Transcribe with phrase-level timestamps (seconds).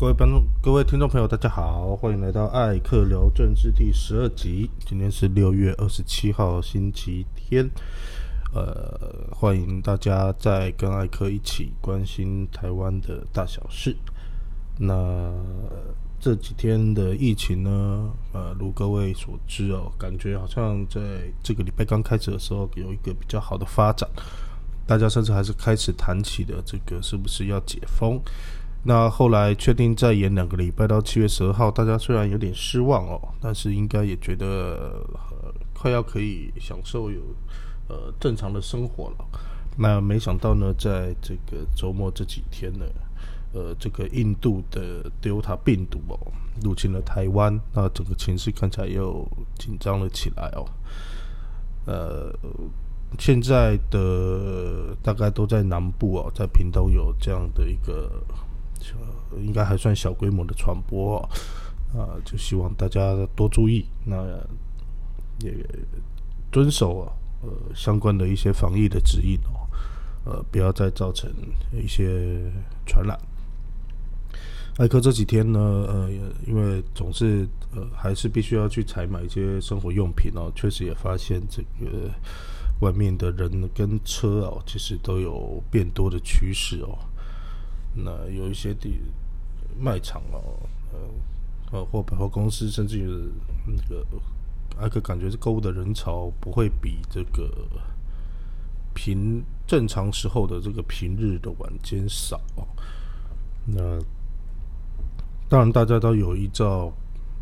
[0.00, 4.70] 各位观众、各位听众朋友，大家好，欢迎来到艾克聊政治第十二集。
[4.86, 7.68] 今天是六月二十七号，星期天。
[8.54, 13.94] 呃，欢迎大家在跟艾克一起关心台湾的大小事。
[14.78, 15.30] 那
[16.18, 18.10] 这几天的疫情呢？
[18.32, 20.98] 呃，如各位所知哦，感觉好像在
[21.42, 24.08] 这个礼拜刚开始的时候有一个比较好的发展，
[24.86, 28.18] 大家甚至还是开始谈起的这个是不是要解封。
[28.82, 35.06] 那后来确定再延两个礼拜到七月十二号，大家虽然有点失望哦，但是应该也觉得
[35.74, 37.20] 快要可以享受有
[37.88, 39.16] 呃正常的生活了。
[39.76, 42.86] 那没想到呢，在这个周末这几天呢，
[43.52, 46.18] 呃，这个印度的 Delta 病毒哦
[46.62, 50.64] 入侵了台湾，那整个情势看起来又紧张了起来哦。
[51.84, 52.32] 呃，
[53.18, 58.10] 现在的大概都在南部哦，在屏东有这样的一个。
[59.38, 61.18] 应该还算小规模的传播
[61.92, 64.16] 啊，就希望大家多注意，那
[65.40, 65.54] 也
[66.52, 69.66] 遵守啊呃相关的一些防疫的指引哦，
[70.24, 71.30] 呃不要再造成
[71.72, 72.40] 一些
[72.86, 73.18] 传染。
[74.78, 76.10] 艾克这几天呢，呃
[76.46, 82.10] 因为总是呃还是必须要去采买一些生活用品哦，确实也发现这个
[82.80, 86.98] 外面的人跟车哦，其实都有变多的趋势哦。
[87.92, 89.00] 那有一些地
[89.78, 90.68] 卖场哦，
[91.72, 93.04] 呃，或百货公司，甚至于
[93.66, 94.06] 那个，
[94.78, 97.50] 还可感觉是购物的人潮不会比这个
[98.94, 102.40] 平正常时候的这个平日的晚间少。
[103.66, 104.00] 那
[105.48, 106.92] 当然，大家都有依照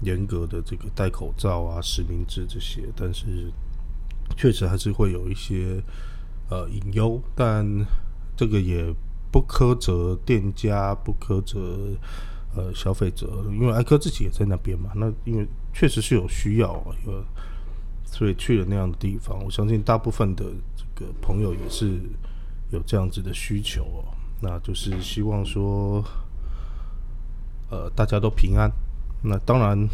[0.00, 3.52] 严格的这个戴口罩啊、实名制这些，但是
[4.36, 5.82] 确实还是会有一些
[6.48, 7.66] 呃隐忧，但
[8.34, 8.94] 这个也。
[9.30, 11.94] 不苛责店家，不苛责
[12.56, 14.90] 呃消费者，因为艾科自己也在那边嘛。
[14.94, 16.72] 那因为确实是有需要，
[17.06, 17.24] 有
[18.04, 19.38] 所以去了那样的地方。
[19.44, 20.44] 我相信大部分的
[20.74, 22.00] 这个朋友也是
[22.70, 24.04] 有这样子的需求哦。
[24.40, 26.02] 那就是希望说，
[27.70, 28.70] 呃，大家都平安。
[29.22, 29.88] 那当然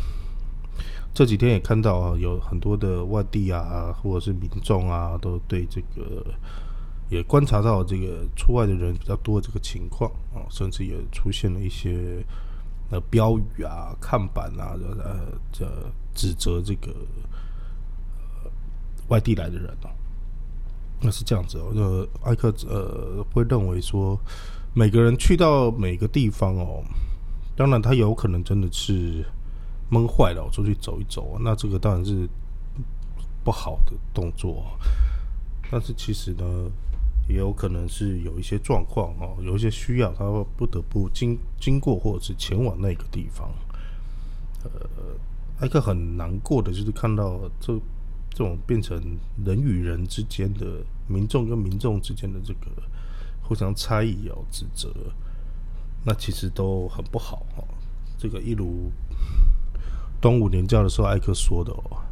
[1.13, 6.25] 这几天也看到啊，有很多的外地啊，或者是民众啊，都对这个。
[7.11, 12.25] 也观察到这个出外的人比较多这个情况啊，甚至也出现了一些
[12.91, 15.67] 呃标语啊、看板啊，呃，这
[16.15, 16.95] 指责这个
[19.09, 19.91] 外地来的人哦。
[21.01, 24.19] 那是这样子哦，呃，艾克呃会认为说，
[24.73, 26.83] 每个人去到每个地方哦，
[27.55, 29.23] 当然他有可能真的是
[29.91, 32.27] 闷坏了，出去走一走，那这个当然是
[33.45, 34.65] 不好的动作。
[35.71, 36.71] 但是其实呢。
[37.29, 43.51] 也有可能是有一些状况哦，有一些需要，他会不得不经经过或者是前往那个地方。
[44.63, 44.71] 呃，
[45.61, 47.73] 艾克很难过的就是看到这
[48.31, 49.01] 这种变成
[49.45, 52.71] 人与人之间的、民众跟民众之间的这个
[53.43, 54.93] 互相猜疑哦、指责，
[56.05, 57.65] 那其实都很不好哈。
[58.19, 58.91] 这个一如
[60.21, 62.04] 端午年假的时候，艾克说的哦。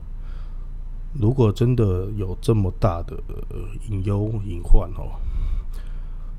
[1.15, 3.17] 如果真的有这么大的
[3.91, 5.13] 隐忧隐患哦，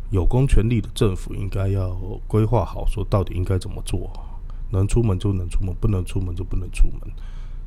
[0.09, 1.91] 有公权力的政府应该要
[2.28, 4.12] 规划好，说到底应该怎么做，
[4.72, 7.01] 能出门就能出门，不能出门就不能出门。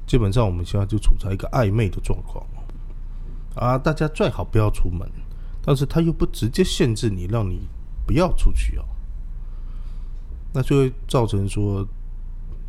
[0.05, 2.45] 基本上我们现在就处在一个暧昧的状况
[3.55, 5.09] 啊，大家最好不要出门，
[5.63, 7.69] 但是他又不直接限制你，让你
[8.05, 8.85] 不要出去哦，
[10.53, 11.87] 那就会造成说。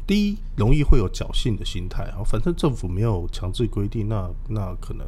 [0.07, 5.05] 第一，容易会有侥幸的心态啊，反正政府没有强制规定，那那可能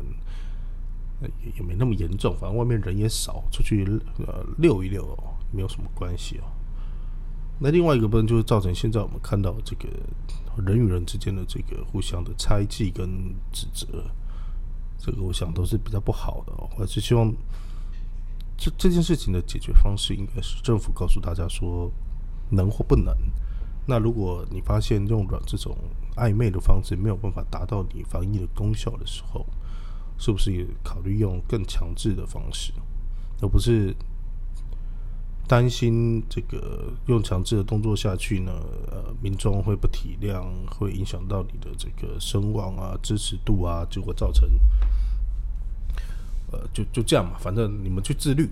[1.21, 3.85] 也也没那么严重，反正外面人也少，出去
[4.17, 5.17] 呃溜一溜
[5.53, 6.43] 没有什么关系哦。
[7.59, 9.88] 那另外一个部分就是造成现在我们看到这个
[10.65, 14.03] 人与人之间的这个互相的猜忌跟指责，
[14.97, 16.69] 这个我想都是比较不好的哦。
[16.77, 17.33] 我是希望
[18.57, 21.89] 这这件事情的解决方式应该是政府告诉大家说
[22.49, 23.15] 能或不能。
[23.89, 25.75] 那如果你发现用了这种
[26.15, 29.44] 暧昧的方式没有办法达到你防疫的功效的时候，
[30.19, 32.71] 是不是也考虑用更强制的方式，
[33.41, 33.95] 而不是
[35.47, 38.51] 担心这个用强制的动作下去呢？
[38.91, 44.47] 呃，民众会不体谅，会影响到你的这个声望啊、支持度啊，结果造成
[46.51, 48.47] 呃，就就这样嘛，反正你们去自律。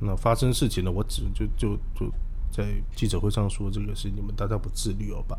[0.00, 2.12] 那发生事情了，我只就就就。
[2.50, 2.64] 在
[2.94, 5.36] 记者会上说，这个是你们大家不自律哦，把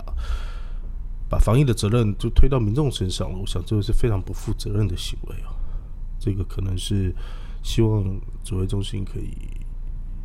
[1.29, 3.37] 把防疫的责任就推到民众身上了。
[3.37, 5.55] 我想这个是非常不负责任的行为哦。
[6.19, 7.15] 这个可能是
[7.63, 8.03] 希望
[8.43, 9.35] 指挥中心可以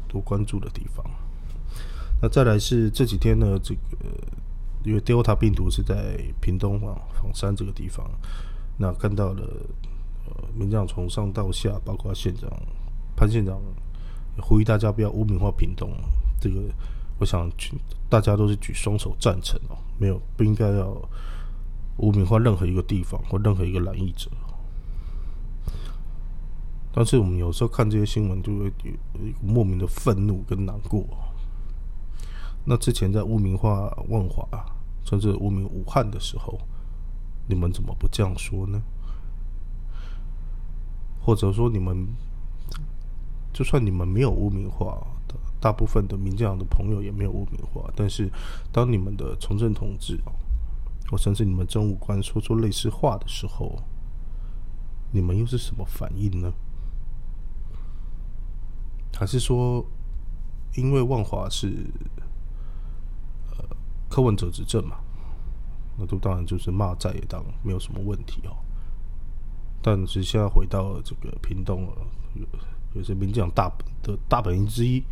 [0.09, 1.05] 多关注的地方。
[2.21, 3.81] 那再来是这几天呢，这个
[4.85, 8.09] 因为 Delta 病毒是在屏东啊凤山这个地方，
[8.79, 9.43] 那看到了
[10.27, 12.51] 呃，民进党从上到下，包括县长
[13.17, 13.61] 潘县长
[14.41, 15.91] 呼吁大家不要污名化屏东，
[16.41, 16.61] 这个
[17.19, 17.73] 我想举
[18.09, 20.97] 大家都是举双手赞成哦，没有不应该要
[21.99, 24.31] 污名化任何一个地方或任何一个染疫者。
[26.93, 28.93] 但是我们有时候看这些新闻，就会有
[29.43, 31.05] 莫名的愤怒跟难过。
[32.65, 34.49] 那之前在污名化万华，
[35.05, 36.59] 甚至污名武汉的时候，
[37.47, 38.83] 你们怎么不这样说呢？
[41.21, 42.07] 或者说你们，
[43.53, 44.99] 就算你们没有污名化，
[45.61, 48.31] 大部分的民进党的朋友也没有污名化，但是
[48.71, 50.19] 当你们的从政同志，
[51.11, 53.83] 或甚至你们政务官说出类似话的时候，
[55.13, 56.53] 你们又是什么反应呢？
[59.19, 59.85] 还是说，
[60.77, 61.69] 因为万华是
[63.57, 63.65] 呃
[64.11, 64.99] 柯文哲执政嘛，
[65.97, 68.55] 那都当然就是骂在野党没有什么问题哦。
[69.81, 72.07] 但是现在回到这个屏东了，
[72.93, 73.73] 有些民进党大
[74.03, 75.03] 的大本营之一，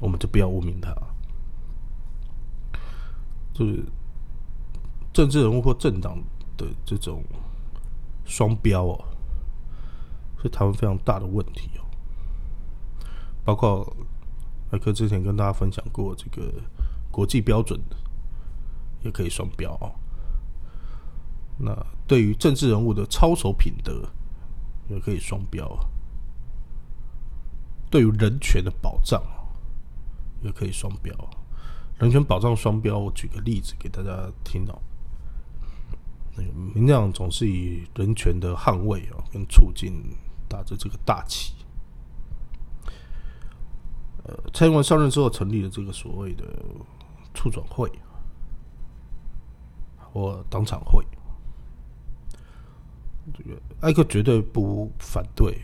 [0.00, 0.94] 我们就不要污名他，
[3.54, 3.84] 就是
[5.12, 6.22] 政治人物或政党
[6.56, 7.24] 的这种
[8.24, 9.04] 双标哦，
[10.42, 11.84] 是台湾非常大的问题哦。
[13.44, 13.96] 包括
[14.70, 16.52] 艾克之前跟大家分享过，这个
[17.10, 17.80] 国际标准
[19.02, 19.88] 也可以双标啊。
[21.58, 21.74] 那
[22.06, 24.06] 对于政治人物的操守品德
[24.90, 25.88] 也可以双标啊。
[27.88, 29.22] 对于人权的保障
[30.42, 31.14] 也可以双标。
[31.98, 34.78] 人权保障双标，我举个例子给大家听哦。
[36.36, 39.94] 那个民调总是以人权的捍卫啊跟促进
[40.48, 41.54] 打着这个大旗。
[44.24, 46.44] 呃，蔡英文上任之后成立了这个所谓的
[47.34, 47.90] 促转会
[50.12, 51.04] 或党产会，
[53.32, 55.58] 这个艾克绝对不反对。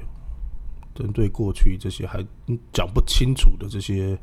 [0.94, 2.22] 针对过去这些还
[2.70, 4.14] 讲不清楚的这些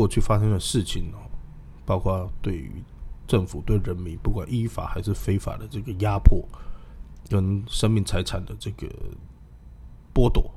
[0.00, 1.20] 过去发生的事情哦，
[1.84, 2.82] 包括对于
[3.28, 6.42] 政府对人民不管依法还是非法的这个压迫
[7.28, 8.88] 跟生命财产的这个
[10.14, 10.50] 剥夺。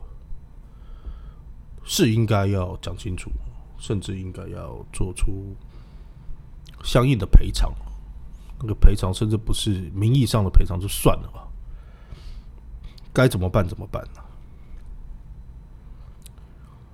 [1.84, 3.30] 是应该要讲清楚，
[3.78, 5.54] 甚至应该要做出
[6.86, 7.70] 相应的赔偿。
[8.62, 11.46] 那个赔偿甚至不是名义上的赔偿就算了吧，
[13.12, 14.22] 该怎么办怎么办呢？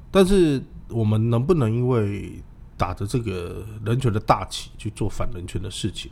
[0.10, 0.60] 但是
[0.90, 2.42] 我们能不能因为
[2.78, 6.12] 打着这个人权的大旗去做反人权的事情？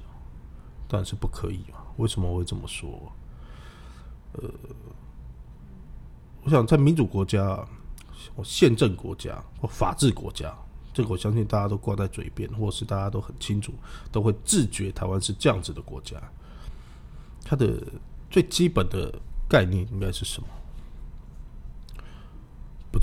[0.88, 1.80] 当然是不可以嘛。
[1.98, 3.12] 为什么会这么说？
[4.34, 4.50] 呃，
[6.44, 7.68] 我想在民主国家。
[8.44, 10.54] 宪政国家或法治国家，
[10.94, 13.74] 这个我相信大家都挂在嘴边，或是大家都很清楚，
[14.12, 16.18] 都会自觉台湾是这样子的国家。
[17.46, 17.82] 它的
[18.30, 19.14] 最基本的
[19.48, 20.48] 概念应该是什么？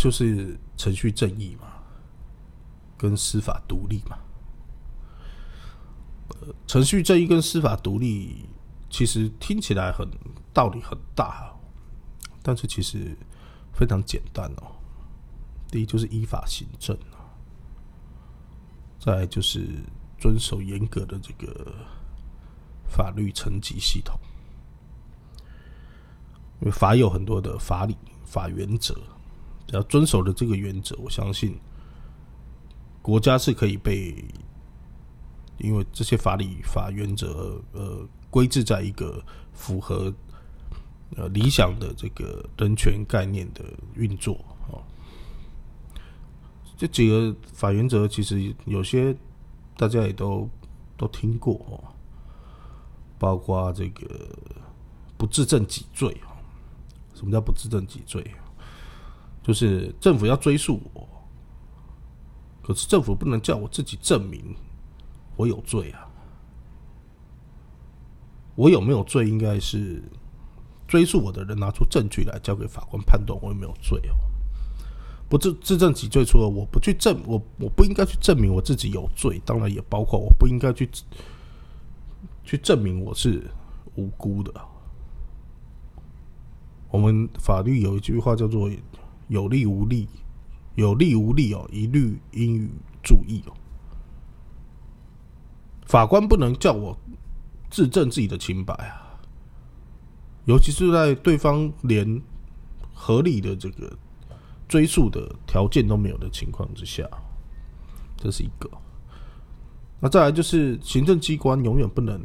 [0.05, 1.67] 就是程序正义嘛，
[2.99, 4.19] 跟司法独立嘛？
[6.67, 8.45] 程序正义跟司法独立，
[8.91, 10.07] 其实听起来很
[10.53, 11.51] 道理很大，
[12.43, 13.17] 但是其实
[13.73, 14.77] 非常简单哦。
[15.71, 16.95] 第一就是依法行政
[19.01, 19.67] 再就是
[20.19, 21.75] 遵守严格的这个
[22.87, 24.21] 法律层级系统，
[26.61, 27.97] 因为法有很多的法理、
[28.27, 28.95] 法原则，
[29.67, 31.59] 只要遵守的这个原则，我相信
[33.01, 34.25] 国家是可以被，
[35.59, 40.13] 因为这些法理、法原则呃规制在一个符合
[41.17, 44.35] 呃理想的这个人权概念的运作
[44.69, 44.81] 啊。
[46.77, 49.17] 这几个法原则其实有些
[49.77, 50.49] 大家也都
[50.97, 51.83] 都听过哦，
[53.19, 54.07] 包括这个
[55.17, 56.17] 不自证己罪
[57.15, 58.29] 什么叫不自证己罪？
[59.45, 61.07] 就是政府要追诉我，
[62.63, 64.57] 可是政府不能叫我自己证明
[65.37, 66.09] 我有罪啊。
[68.57, 70.03] 我有没有罪，应该是
[70.89, 74.17] 追诉我的人拿出证据来交给法官判断我有没有罪哦。
[75.29, 80.89] 不自自证己罪，除了我不去证，我我不应该去证明我自己有罪，当然也包括我不应该去
[82.45, 83.51] 去证明我是
[83.97, 84.55] 无辜的。
[86.91, 88.71] 我们法律有一句话叫做
[89.29, 90.09] “有利无利，
[90.75, 92.71] 有利无利哦，一律应予
[93.03, 93.55] 注意哦”。
[95.87, 96.99] 法官不能叫我
[97.71, 99.19] 自证自己的清白啊，
[100.45, 102.23] 尤其是在对方连
[102.93, 103.97] 合理的这个。
[104.67, 107.07] 追诉的条件都没有的情况之下，
[108.17, 108.69] 这是一个。
[110.01, 112.19] 那再来就是行政机关永远不能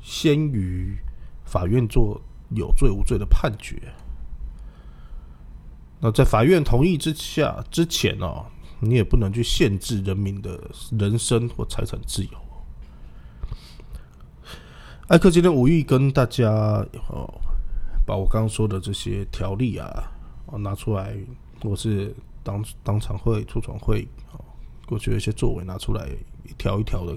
[0.00, 0.96] 先于
[1.44, 2.18] 法院做
[2.50, 3.76] 有罪无罪的判决。
[6.00, 8.44] 那在法院同意之下之前哦，
[8.80, 10.60] 你也不能去限制人民的
[10.98, 12.30] 人身或财产自由。
[15.08, 16.50] 艾克今天无意跟大家
[17.08, 17.40] 哦，
[18.04, 20.10] 把我刚刚说的这些条例啊，
[20.58, 21.16] 拿出来，
[21.62, 24.44] 或是当当场会、出场会，哦
[24.84, 26.08] 过去的一些作为拿出来
[26.44, 27.16] 一条一条的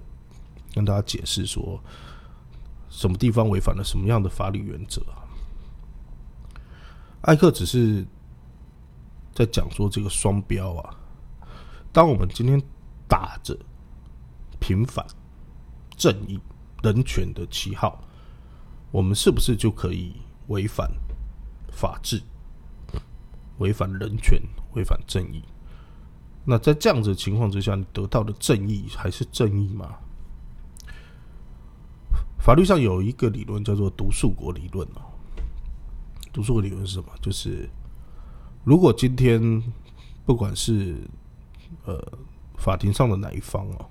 [0.73, 1.79] 跟大家解释，说
[2.89, 5.25] 什么地方违反了什么样的法律原则啊？
[7.21, 8.05] 艾克只是
[9.39, 10.93] 在讲说这个双标啊，
[11.93, 12.61] 当我们今天
[13.07, 13.57] 打着
[14.59, 15.07] 平反、
[15.95, 16.37] 正义。
[16.81, 18.01] 人权的旗号，
[18.89, 20.15] 我们是不是就可以
[20.47, 20.89] 违反
[21.73, 22.21] 法治、
[23.57, 24.41] 违反人权、
[24.75, 25.43] 违反正义？
[26.45, 29.97] 那在这样子的情况之下，你得到的正义还是正义吗？
[32.39, 35.01] 法律上有一个理论叫做“毒树国理论”哦。
[36.31, 37.09] 毒树国理论是什么？
[37.21, 37.69] 就是
[38.63, 39.63] 如果今天
[40.25, 40.97] 不管是
[41.85, 42.01] 呃
[42.57, 43.85] 法庭上的哪一方哦，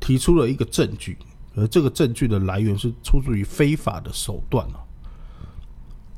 [0.00, 1.18] 提出了一个证据。
[1.58, 4.84] 而这个证据的来源是出自于非法的手段哦，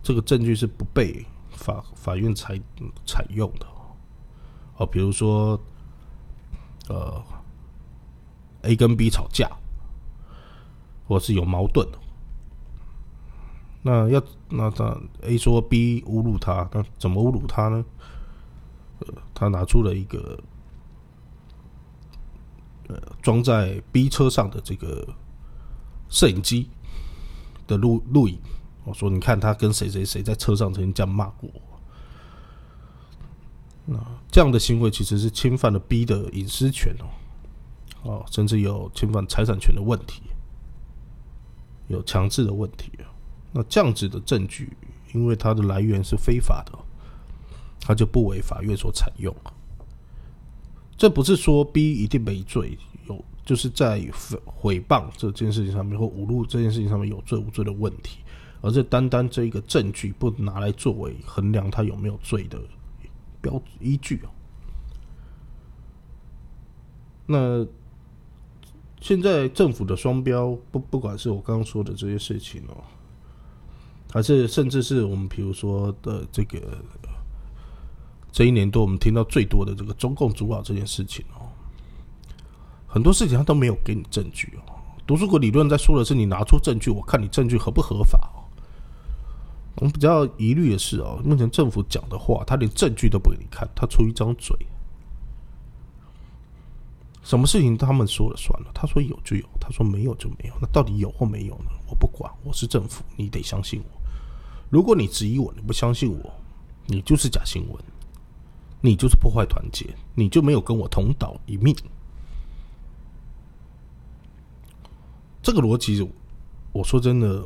[0.02, 2.60] 这个证据是不被法法院采
[3.06, 3.66] 采用的
[4.78, 4.84] 哦。
[4.84, 5.56] 比如说，
[6.88, 7.22] 呃
[8.62, 9.48] ，A 跟 B 吵架，
[11.06, 11.86] 或是有矛盾，
[13.82, 17.84] 那要那他 A 说 B 侮辱他，那怎么侮辱他呢？
[19.34, 20.38] 他拿出了一个
[22.88, 25.08] 呃装在 B 车上的这个。
[26.10, 26.70] 摄影机
[27.66, 28.38] 的录录影，
[28.84, 31.60] 我说：“你看他跟谁谁谁在车上曾经这样骂过我。”
[33.84, 33.98] 那
[34.30, 37.04] 这样的行为其实是侵犯了 B 的隐私权哦，
[38.10, 40.22] 哦，甚至有侵犯财产权的问题，
[41.88, 42.90] 有强制的问题。
[43.52, 44.72] 那这样子的证据，
[45.14, 46.78] 因为它的来源是非法的，
[47.80, 49.34] 它就不为法院所采用。
[50.96, 52.76] 这不是说 B 一定没罪。
[53.06, 53.98] 有就是在
[54.60, 58.18] 诽谤这件事情上面或侮辱这件事情上面有罪无罪的问题，
[58.60, 62.60] 而这单单这一个证据不拿来作为衡量他有没有罪的
[63.40, 64.28] 标依据哦。
[67.24, 67.66] 那
[69.00, 72.84] 现在政府的双标，不不管是我刚刚说的这些事情哦，
[74.12, 76.58] 还是甚至是我们比如说的这个
[78.32, 81.46] 这一年多我们听到最多的这个中共主导这件事情哦。
[82.86, 84.74] 很多事情他都没有给你证据哦。
[85.06, 88.44] 读书国理论在说的是你拿出证据，我看你证据合不合法哦。
[89.76, 94.56] 我们比较疑虑的是哦，目前政府讲的话，他连证据都不给你看，他出一张嘴。
[97.22, 100.54] 什么事情他们说了算了，他说有就有，他说没有就没有。
[100.60, 101.70] 那到底有或没有呢？
[101.86, 103.97] 我不管，我是政府，你得相信我。
[104.70, 106.34] 如果你质疑我，你不相信我，
[106.86, 107.84] 你就是假新闻，
[108.80, 111.74] 你就是破坏团结，你就没有跟我同岛一命。
[115.42, 116.06] 这个逻辑，
[116.72, 117.42] 我说真的，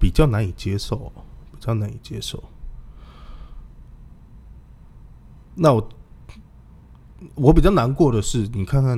[0.00, 1.12] 比较难以接受，
[1.52, 2.42] 比较难以接受。
[5.54, 5.88] 那我
[7.34, 8.96] 我比较难过的是，你看看，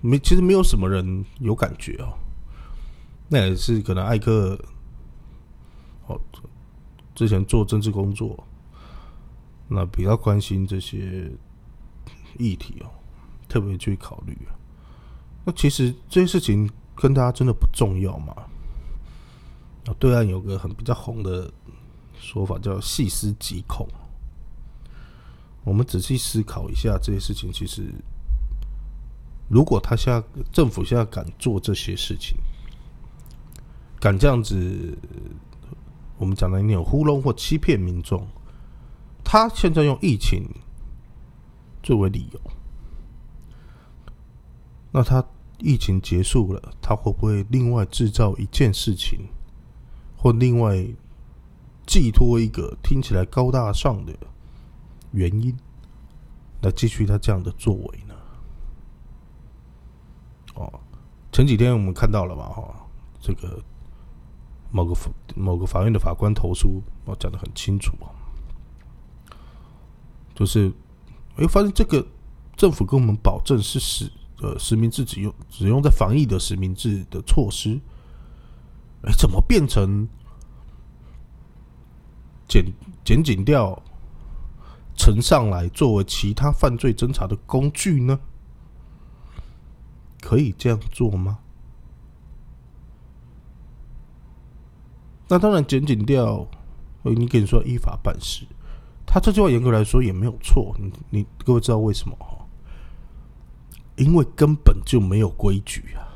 [0.00, 2.18] 没，其实没有什么人有感觉哦。
[3.28, 4.58] 那也是可能艾克，
[6.06, 6.20] 哦，
[7.14, 8.46] 之前做政治工作，
[9.68, 11.30] 那比较关心这些
[12.38, 12.90] 议题哦，
[13.48, 14.36] 特别去考虑。
[15.44, 18.34] 那其实这些事情跟大家真的不重要吗？
[19.86, 21.50] 啊，对岸有个很比较红的
[22.18, 23.86] 说法叫“细思极恐”。
[25.62, 27.92] 我们仔细思考一下这些事情，其实
[29.48, 30.22] 如果他现在
[30.52, 32.36] 政府现在敢做这些事情，
[34.00, 34.98] 敢这样子，
[36.18, 38.26] 我们讲的那种糊弄或欺骗民众，
[39.24, 40.48] 他现在用疫情
[41.82, 42.40] 作为理由，
[44.92, 45.24] 那他。
[45.58, 49.26] 疫情结束了，他会不会另外制造一件事情，
[50.14, 50.86] 或另外
[51.86, 54.12] 寄托一个听起来高大上的
[55.12, 55.56] 原因，
[56.60, 58.14] 来继续他这样的作为呢？
[60.56, 60.80] 哦，
[61.32, 62.86] 前几天我们看到了吧，哈，
[63.18, 63.58] 这个
[64.76, 64.94] 某个
[65.34, 67.96] 某个法院的法官投诉，我讲的很清楚，
[70.34, 70.70] 就是
[71.36, 72.06] 哎，发现这个
[72.56, 74.12] 政府跟我们保证是实。
[74.42, 77.80] 呃，实名制只用只用在防疫的实名制的措施，
[79.00, 80.06] 哎，怎么变成
[82.46, 82.62] 检
[83.02, 83.82] 检警调
[84.94, 88.20] 呈上来作为其他犯罪侦查的工具呢？
[90.20, 91.38] 可以这样做吗？
[95.28, 96.46] 那当然，检警调，
[97.02, 98.46] 你跟你说依法办事，
[99.04, 100.74] 他这句话严格来说也没有错。
[100.78, 102.46] 你你各位知道为什么哈？
[103.96, 106.06] 因为根本就没有规矩啊！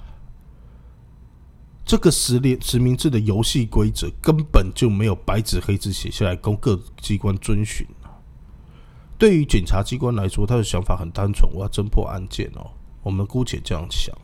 [1.85, 8.15] 这个实联实名制的游戏规则根本就没有白纸黑字写下来供各机关遵循啊！
[9.19, 12.71] 对于检察机关来说，他的想法很单纯：我要侦破案件哦。
[13.03, 14.15] 我们姑且这样想。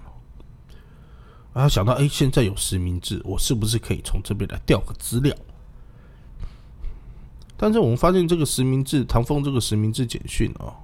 [1.57, 5.35] 然后想到，哎，现在有实名制，我是不是可以从这边来调个资料？
[7.57, 10.77] 但是我们发现，这个实名制，唐风这个实名制简讯啊，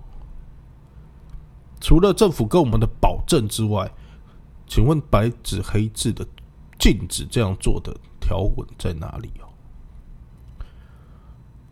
[1.78, 3.92] 除了政府跟我们的保证之外，
[4.66, 6.26] 请问白纸黑字的
[6.78, 9.52] 禁止这样做的条文在哪里哦？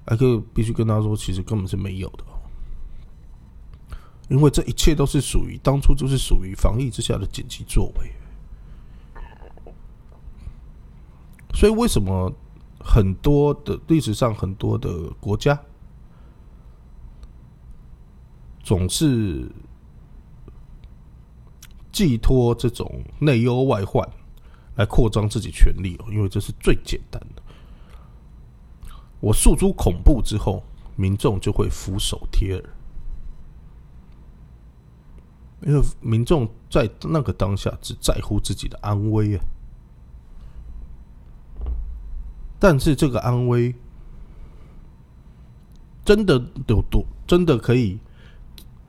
[0.05, 2.25] 艾克必须跟他说，其实根本是没有的，
[4.29, 8.13] 因为这一切都是属于当初就是属于防疫之下的紧急作为。
[11.53, 12.33] 所以，为什么
[12.79, 15.61] 很多的历史上很多的国家
[18.63, 19.51] 总是
[21.93, 24.09] 寄托这种内忧外患
[24.77, 26.07] 来扩张自己权力哦？
[26.11, 27.43] 因为这是最简单的。
[29.21, 30.63] 我诉诸恐怖之后，
[30.97, 32.65] 民众就会俯首帖耳，
[35.67, 39.45] 因为民众在那个当下只在乎自己的安危啊。
[42.61, 43.75] 但是这个安危
[46.05, 46.35] 真的
[46.69, 47.05] 有多？
[47.27, 47.99] 真的可以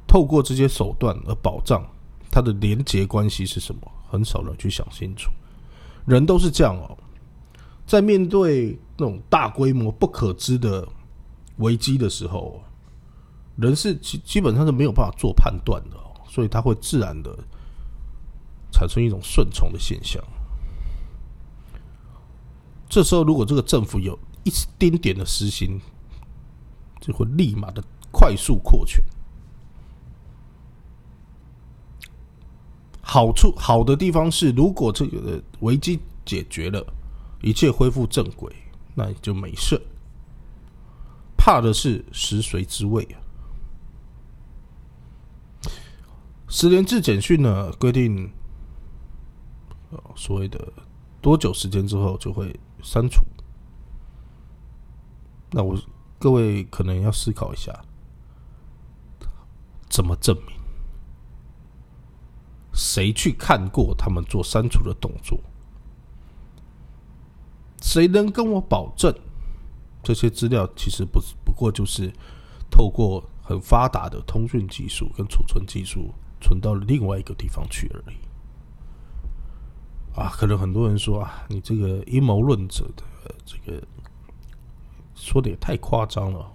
[0.06, 1.84] 透过这些手段而保障
[2.30, 3.82] 它的连结关系是什么？
[4.10, 5.32] 很少人去想清楚。
[6.06, 6.98] 人都是这样哦，
[7.86, 10.86] 在面对那种大规模不可知的
[11.58, 12.62] 危机的时候，
[13.56, 17.38] 人是基基本上是没有办法做判断的哦，所以他会自然的
[18.72, 20.22] 产生一种顺从的现象。
[22.92, 25.80] 这时候，如果这个政府有一丁点的私心，
[27.00, 29.02] 就会立马的快速扩权。
[33.02, 36.86] 好处好的地方是，如果这个危机解决了，
[37.42, 38.54] 一切恢复正轨，
[38.94, 39.82] 那也就没事。
[41.38, 43.16] 怕的是食髓知味啊！
[46.50, 48.30] 十连制简讯呢规定，
[50.14, 50.74] 所谓的
[51.22, 52.54] 多久时间之后就会。
[52.84, 53.24] 删除，
[55.52, 55.78] 那我
[56.20, 57.84] 各位可能要思考一下，
[59.90, 60.58] 怎么证明？
[62.74, 65.40] 谁去看过他们做删除的动作？
[67.82, 69.14] 谁能跟我保证
[70.04, 72.14] 这些资料其实不不过就是
[72.70, 78.16] 透过很发达的通讯技术跟储存技术存到另外一个地方去而已？
[80.16, 83.04] 啊，可能很多人说啊，你这个阴谋论者的
[83.46, 83.82] 这个
[85.16, 86.52] 说的也太夸张了。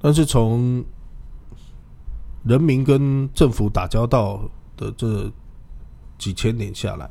[0.00, 0.82] 但是从
[2.44, 5.30] 人民跟政府打交道的这
[6.16, 7.10] 几千年下来，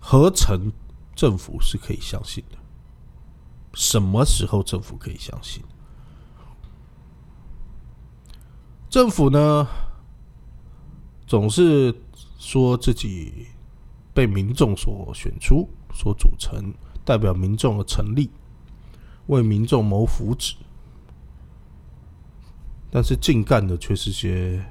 [0.00, 0.72] 合成
[1.14, 2.58] 政府是可以相信的。
[3.74, 5.62] 什么时候政府可以相信？
[8.90, 9.68] 政府呢？
[11.34, 11.92] 总是
[12.38, 13.48] 说自己
[14.14, 16.72] 被民众所选出、所组成，
[17.04, 18.30] 代表民众而成立，
[19.26, 20.54] 为民众谋福祉，
[22.88, 24.64] 但是净干的却是些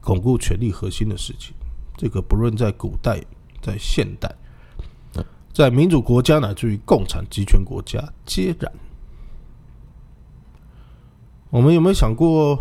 [0.00, 1.52] 巩固权力核心的事情。
[1.96, 3.20] 这个不论在古代、
[3.60, 4.32] 在现代、
[5.52, 8.72] 在民主国家乃至于共产集权国家，皆然。
[11.50, 12.56] 我们有没有想过？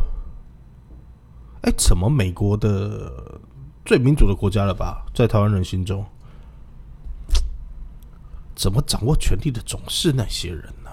[1.66, 3.42] 哎，怎么美国的
[3.84, 5.04] 最民主的国家了吧？
[5.16, 6.06] 在台湾人心中，
[8.54, 10.92] 怎么掌握权力的总是那些人呢？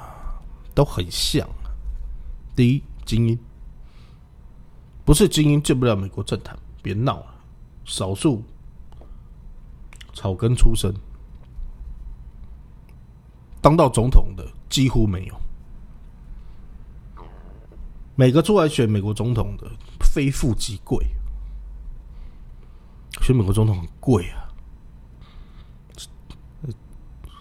[0.74, 1.46] 都很像。
[2.56, 3.38] 第一，精英，
[5.04, 7.26] 不是精英进不了美国政坛，别闹了。
[7.84, 8.42] 少数
[10.14, 10.90] 草根出身，
[13.60, 15.34] 当到总统的几乎没有。
[18.14, 19.70] 每个出来选美国总统的。
[20.12, 21.06] 非富即贵，
[23.22, 24.46] 选美国总统很贵啊，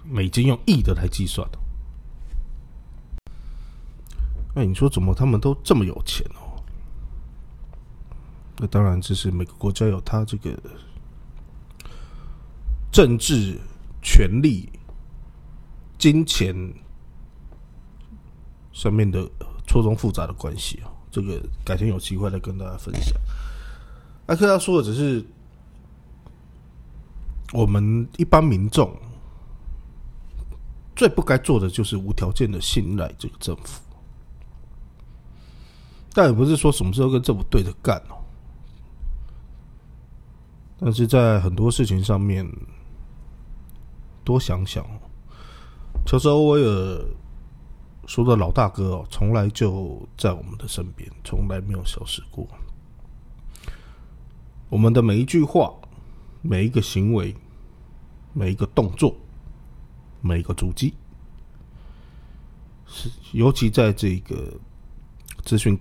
[0.05, 1.59] 美金用亿的来计算的。
[4.55, 6.63] 那你说怎么他们都这么有钱哦？
[8.55, 10.57] 那当然，这是每个国家有他这个
[12.89, 13.59] 政治
[14.01, 14.71] 权力、
[15.97, 16.55] 金钱
[18.71, 19.29] 上面的
[19.67, 23.13] 错综复杂的关系啊，这个改天有机会再跟大家分享。
[24.27, 25.23] 艾克要说的只是
[27.51, 28.95] 我们一般民众
[30.95, 33.81] 最不该做的就是无条件的信赖这个政府，
[36.13, 38.15] 但也不是说什么时候跟政府对着干哦。
[40.79, 42.49] 但是在很多事情上面，
[44.23, 44.99] 多想想哦。
[46.05, 47.05] 乔治·欧威尔
[48.05, 52.47] 说的老大哥哦，从来就在我们的身边，从来没有消失过。
[54.69, 55.73] 我们的每一句话、
[56.41, 57.35] 每一个行为、
[58.33, 59.15] 每一个动作、
[60.21, 60.93] 每一个足迹，
[62.87, 64.53] 是尤其在这个
[65.43, 65.79] 资讯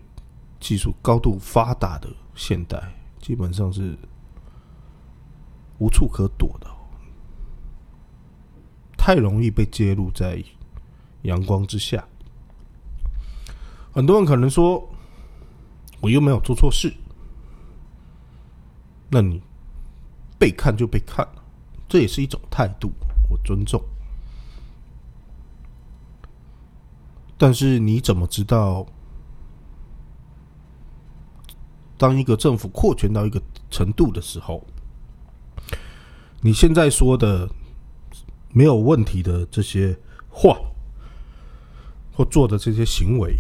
[0.59, 3.97] 技术高度发达的现代，基本上是。
[5.83, 6.71] 无处可躲的，
[8.99, 10.45] 太容易被揭露在
[11.23, 12.07] 阳光之下。
[13.93, 14.89] 很多人可能说，
[16.01, 16.93] 我又没有做错事，
[19.09, 19.43] 那你
[20.39, 21.27] 被看就被看，
[21.89, 22.93] 这也是一种态度，
[23.29, 23.83] 我尊重。
[27.37, 28.87] 但是你怎么知道，
[31.99, 34.65] 当一个政府扩权到一个程度的时候？
[36.43, 37.47] 你现在说的
[38.51, 39.99] 没有问题的这些
[40.31, 40.59] 话
[42.21, 43.35] 或做的这些行为，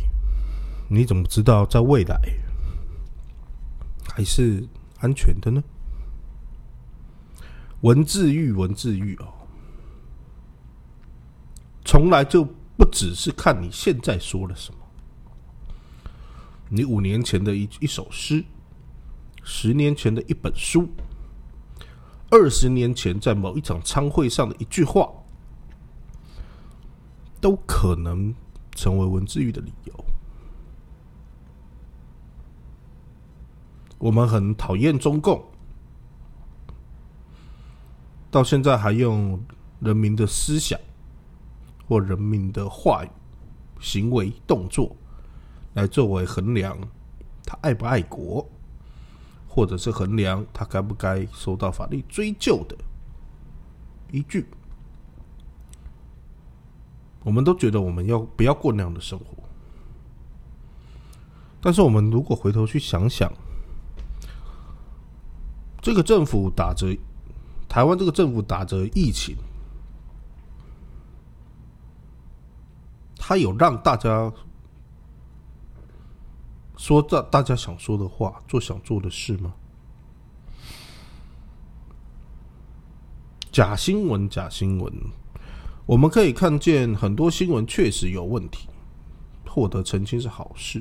[0.88, 2.18] 你怎么知道在未来
[4.08, 4.66] 还是
[5.00, 5.62] 安全的呢？
[7.82, 9.34] 文字狱，文字狱哦，
[11.84, 12.42] 从来就
[12.78, 14.78] 不只是看你现在说了什么，
[16.70, 18.42] 你五年前的一一首诗，
[19.42, 20.88] 十年前的一本书。
[22.30, 25.06] 二十年前在某一场参会上的一句话，
[27.42, 28.34] 都可能
[28.80, 30.04] 成为文字狱的理由。
[33.98, 35.44] 我们很讨厌中共，
[38.30, 39.38] 到现在还用
[39.80, 40.80] 人民的思想
[41.86, 43.10] 或人民的话语、
[43.80, 44.96] 行为、动作
[45.74, 46.74] 来作为衡量
[47.44, 48.48] 他爱不爱国。
[49.52, 52.76] 或者是衡量他该不该受到法律追究的
[54.12, 54.46] 依据，
[57.22, 59.26] 我们都觉得我们要不要过那样的生活？
[61.60, 63.32] 但是我们如果回头去想想，
[65.80, 66.96] 这个政府打着
[67.68, 69.36] 台湾这个政府打着疫情，
[73.16, 74.32] 他有让大家。
[76.76, 79.52] 说大大家想说的话，做想做的事吗？
[83.52, 84.90] 假新闻，假新闻，
[85.90, 88.68] 我们可以看见很多新闻确实有问题，
[89.44, 90.80] 获得澄清是好事。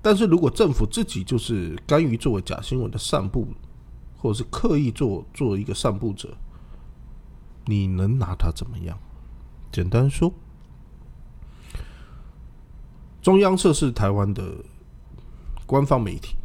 [0.00, 3.48] 但是如果政府自己就是甘于作为假新闻的散布，
[4.16, 6.36] 或者是刻意做做一个散布者，
[7.64, 8.96] 你能拿他怎么样？
[9.72, 10.32] 简单说。
[13.20, 14.54] 中央社是台湾的
[15.66, 16.36] 官方媒体。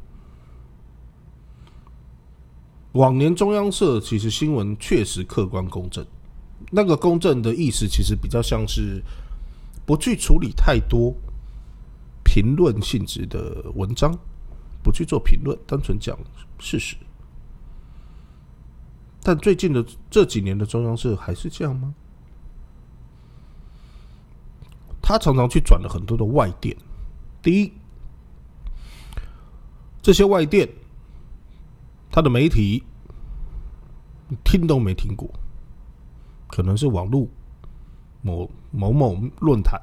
[2.94, 6.04] 往年中央社其实新闻确实客观公正，
[6.72, 9.04] 那个公正的意思其实比较像是
[9.86, 11.14] 不去处理太多
[12.24, 14.18] 评论性质的文章，
[14.82, 16.18] 不去做评论，单纯讲
[16.58, 16.96] 事实。
[19.22, 21.94] 但最近的这几年的中央社还是这样吗？
[25.02, 26.76] 他常常去转了很多的外电。
[27.42, 27.74] 第一，
[30.02, 30.70] 这些外电，
[32.10, 32.82] 他的媒体
[34.44, 35.30] 听都没听过，
[36.52, 37.26] 可能是网络
[38.22, 39.82] 某某某论坛，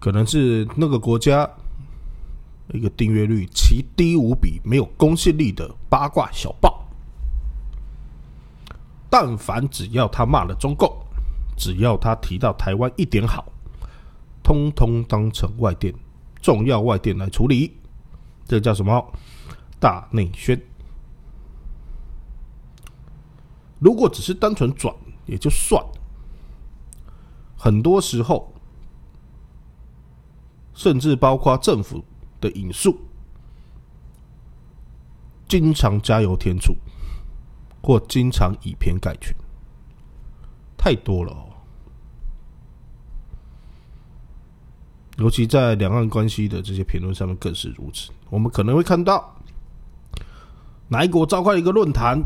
[0.00, 1.48] 可能是那个国家
[2.72, 6.82] 一个订阅率奇低无比、没有公信力的八卦小报。
[9.10, 10.90] 但凡只要他骂了中共，
[11.56, 13.44] 只要他提到台湾一点好。
[14.42, 15.94] 通通当成外电，
[16.42, 17.72] 重要外电来处理，
[18.46, 19.12] 这叫什么？
[19.78, 20.60] 大内宣。
[23.84, 24.94] 如果只是单纯转
[25.26, 25.92] 也就算了，
[27.54, 28.50] 很多时候，
[30.72, 32.02] 甚至包括政府
[32.40, 32.98] 的引述，
[35.46, 36.74] 经常加油添醋，
[37.82, 39.36] 或经常以偏概全，
[40.78, 41.44] 太多了哦。
[45.18, 48.10] 尤其在两岸关系的这些评论上面更是如此。
[48.30, 49.36] 我们可能会看到，
[50.88, 52.18] 哪一国召开一个论坛，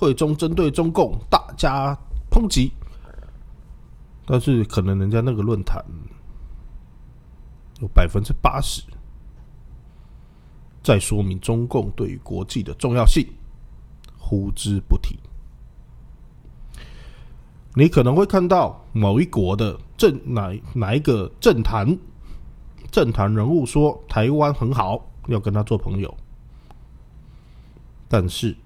[0.00, 1.94] 会中针对中共大加
[2.30, 2.72] 抨击，
[4.24, 5.84] 但是可能人家那个论坛
[7.82, 8.82] 有百分之八十
[10.82, 13.28] 在说明中共对于国际的重要性，
[14.16, 15.18] 呼之不提。
[17.74, 21.98] 你可能会看到某一国的政哪哪一个政坛
[22.90, 26.16] 政坛人物说台湾很好，要跟他做朋友，
[28.08, 28.56] 但是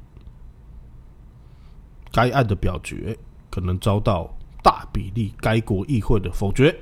[2.14, 3.18] 该案的表决
[3.50, 6.74] 可能遭到大比例该国议会的否决。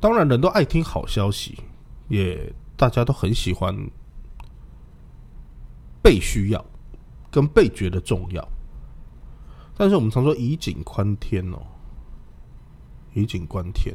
[0.00, 1.56] 当然，人都爱听好消息，
[2.08, 3.74] 也大家都很喜欢
[6.02, 6.62] 被需要。
[7.32, 8.44] 跟被觉得重要，
[9.76, 11.62] 但是我们常说以景观天哦，
[13.14, 13.94] 以景观天，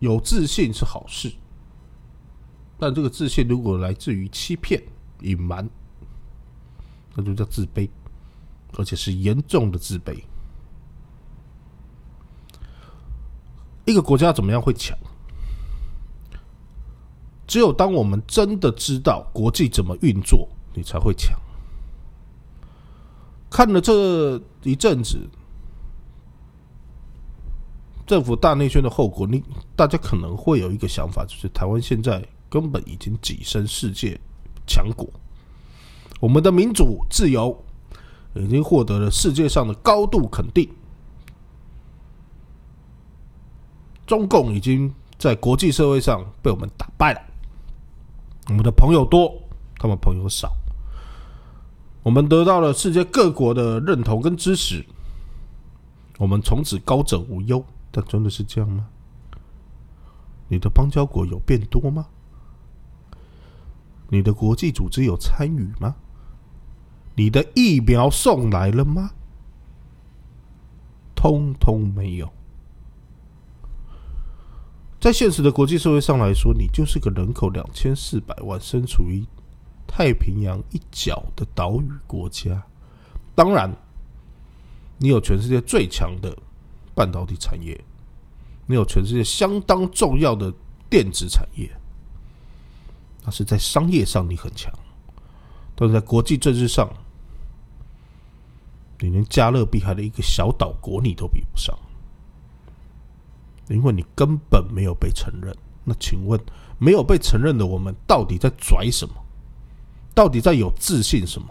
[0.00, 1.32] 有自信是好事，
[2.78, 4.82] 但这个自信如果来自于欺骗、
[5.20, 5.68] 隐瞒，
[7.14, 7.88] 那就叫自卑，
[8.76, 10.16] 而且是严重的自卑。
[13.84, 14.96] 一个国家怎么样会强？
[17.46, 21.36] 只有当我们真的知道国际怎么运作，你才会强。
[23.50, 25.26] 看了这一阵子
[28.06, 29.42] 政府大内宣的后果，你
[29.74, 34.18] 大家可能会有一个想法，就是台湾现在根本已经跻身世界
[34.66, 35.08] 强国，
[36.20, 37.64] 我们的民主自由
[38.34, 40.68] 已经获得了世界上的高度肯定，
[44.06, 47.20] 中共已经在国际社会上被我们打败了。
[48.48, 49.32] 我们的朋友多，
[49.76, 50.52] 他们朋友少。
[52.02, 54.82] 我们得到了世界各国的认同跟支持，
[56.16, 57.62] 我们从此高枕无忧。
[57.90, 58.86] 但真的是这样吗？
[60.46, 62.06] 你的邦交国有变多吗？
[64.08, 65.96] 你的国际组织有参与吗？
[67.14, 69.10] 你的疫苗送来了吗？
[71.14, 72.32] 通通没有。
[75.00, 79.24] 在现实的国际社会上来说，你就是个人口两千四百万、身处于
[79.86, 82.62] 太平洋一角的岛屿国家。
[83.34, 83.72] 当然，
[84.98, 86.36] 你有全世界最强的
[86.94, 87.80] 半导体产业，
[88.66, 90.52] 你有全世界相当重要的
[90.90, 91.70] 电子产业，
[93.30, 94.72] 是在商业上你很强，
[95.74, 96.88] 但是在国际政治上，
[99.00, 101.76] 你连加勒比海的一个小岛国你都比不上。
[103.68, 106.40] 因为你根本没有被承认，那请问
[106.78, 109.14] 没有被承认的我们到底在拽什么？
[110.14, 111.48] 到底在有自信什么？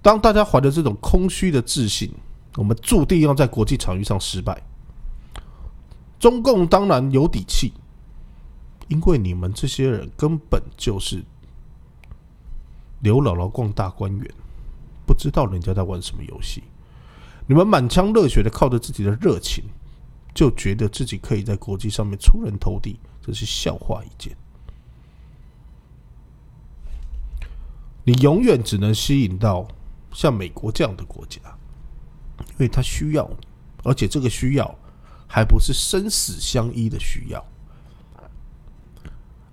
[0.00, 2.10] 当大家怀着这种空虚的自信，
[2.56, 4.62] 我们注定要在国际场域上失败。
[6.18, 7.74] 中共当然有底气，
[8.88, 11.24] 因为你们这些人根本就是
[13.00, 14.34] 刘姥姥逛大观园，
[15.06, 16.62] 不知道人家在玩什么游戏。
[17.46, 19.64] 你们满腔热血的靠着自己的热情。
[20.34, 24.36] 就觉得自己可以在国际上面出人头地，这是笑话一件。
[28.04, 29.66] 你永远只能吸引到
[30.12, 31.40] 像美国这样的国家，
[32.50, 33.26] 因为他需要，
[33.82, 34.78] 而且这个需要
[35.26, 37.42] 还不是生死相依的需要，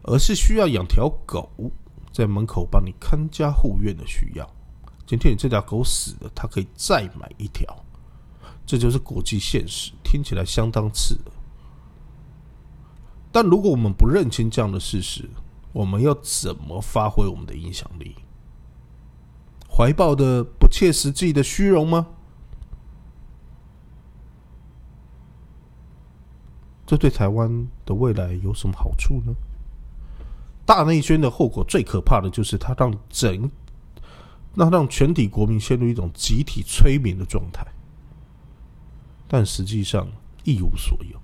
[0.04, 1.50] 而是需要养条狗
[2.12, 4.50] 在门口帮你看家护院的需要。
[5.06, 7.76] 今天你这条狗死了，它可以再买一条。
[8.66, 11.32] 这就是国际现实，听起来相当刺耳。
[13.32, 15.30] 但如果我们不认清这样的事实，
[15.72, 18.16] 我们要怎么发挥我们的影响力？
[19.70, 22.08] 怀抱的不切实际的虚荣吗？
[26.86, 29.34] 这对台湾的未来有什么好处呢？
[30.66, 33.50] 大内宣的后果最可怕的就是它让整，
[34.54, 37.66] 那让全体国民陷入一种集体催眠的状态。
[39.28, 40.08] 但实际上
[40.44, 41.20] 一无所有。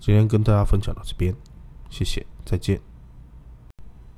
[0.00, 1.34] 今天跟大家分享到这边，
[1.88, 2.93] 谢谢，再见。